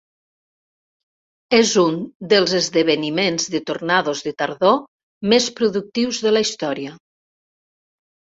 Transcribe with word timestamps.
És 1.57 1.73
un 1.81 1.99
dels 2.31 2.55
esdeveniments 2.59 3.45
de 3.55 3.61
tornados 3.71 4.23
de 4.29 4.33
tardor 4.39 4.79
més 5.35 5.51
productius 5.61 6.23
de 6.25 6.33
la 6.33 6.43
història. 6.47 6.95